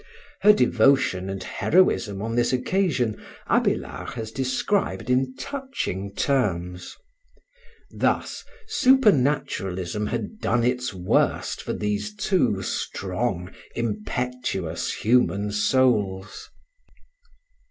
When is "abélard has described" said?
3.47-5.11